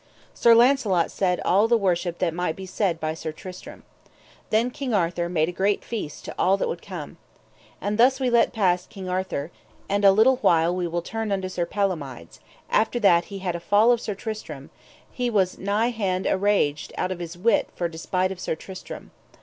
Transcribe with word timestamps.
Sir 0.33 0.55
Launcelot 0.55 1.11
said 1.11 1.39
all 1.45 1.67
the 1.67 1.77
worship 1.77 2.17
that 2.17 2.33
might 2.33 2.55
be 2.55 2.65
said 2.65 2.99
by 2.99 3.13
Sir 3.13 3.31
Tristram. 3.31 3.83
Then 4.49 4.71
King 4.71 4.95
Arthur 4.95 5.29
made 5.29 5.47
a 5.47 5.51
great 5.51 5.83
feast 5.83 6.25
to 6.25 6.33
all 6.39 6.57
that 6.57 6.67
would 6.67 6.81
come. 6.81 7.17
And 7.79 7.99
thus 7.99 8.19
we 8.19 8.27
let 8.27 8.51
pass 8.51 8.87
King 8.87 9.07
Arthur, 9.07 9.51
and 9.87 10.03
a 10.03 10.11
little 10.11 10.37
we 10.73 10.87
will 10.87 11.03
turn 11.03 11.31
unto 11.31 11.49
Sir 11.49 11.67
Palomides, 11.67 12.39
that 12.71 12.95
after 12.97 13.27
he 13.27 13.37
had 13.41 13.55
a 13.55 13.59
fall 13.59 13.91
of 13.91 14.01
Sir 14.01 14.15
Tristram, 14.15 14.71
he 15.11 15.29
was 15.29 15.59
nigh 15.59 15.89
hand 15.91 16.25
araged 16.25 16.91
out 16.97 17.11
of 17.11 17.19
his 17.19 17.37
wit 17.37 17.69
for 17.75 17.87
despite 17.87 18.31
of 18.31 18.39
Sir 18.39 18.55
Tristram. 18.55 19.11